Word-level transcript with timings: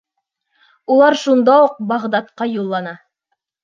Улар 0.95 1.19
шунда 1.25 1.59
уҡ 1.69 1.79
Бағдадҡа 1.95 2.53
юллана. 2.57 3.01